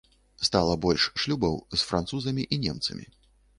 Стала 0.47 0.77
больш 0.85 1.03
шлюбаў 1.25 1.59
з 1.77 1.79
французамі 1.91 2.49
і 2.57 2.61
немцамі. 2.67 3.09